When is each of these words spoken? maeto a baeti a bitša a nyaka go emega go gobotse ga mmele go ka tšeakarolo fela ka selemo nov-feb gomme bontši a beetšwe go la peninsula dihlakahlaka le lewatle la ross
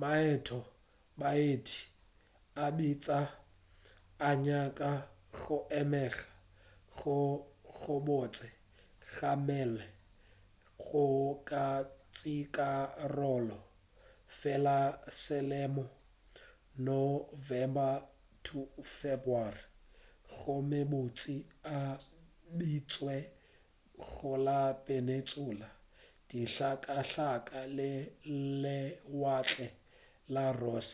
maeto 0.00 0.58
a 0.66 0.68
baeti 1.20 1.78
a 2.64 2.66
bitša 2.76 3.20
a 4.28 4.30
nyaka 4.44 4.90
go 5.38 5.56
emega 5.80 6.22
go 6.96 7.16
gobotse 7.76 8.48
ga 9.12 9.30
mmele 9.40 9.86
go 10.84 11.04
ka 11.48 11.64
tšeakarolo 12.14 13.58
fela 14.38 14.78
ka 14.94 15.00
selemo 15.22 15.84
nov-feb 16.84 19.24
gomme 20.38 20.80
bontši 20.90 21.36
a 21.76 21.78
beetšwe 22.56 23.16
go 24.08 24.32
la 24.46 24.60
peninsula 24.86 25.68
dihlakahlaka 26.28 27.58
le 27.78 27.92
lewatle 28.62 29.68
la 30.34 30.44
ross 30.60 30.90